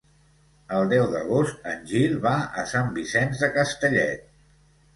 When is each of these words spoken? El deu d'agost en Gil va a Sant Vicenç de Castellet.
El 0.77 0.87
deu 0.93 1.05
d'agost 1.11 1.69
en 1.75 1.85
Gil 1.93 2.17
va 2.25 2.33
a 2.63 2.65
Sant 2.73 2.91
Vicenç 2.99 3.45
de 3.45 3.53
Castellet. 3.61 4.29